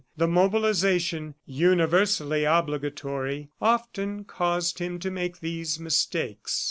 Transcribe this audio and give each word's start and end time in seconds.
The 0.17 0.27
mobilization, 0.27 1.35
universally 1.45 2.43
obligatory, 2.43 3.49
often 3.61 4.23
caused 4.23 4.79
him 4.79 4.97
to 4.97 5.11
make 5.11 5.41
these 5.41 5.77
mistakes. 5.79 6.59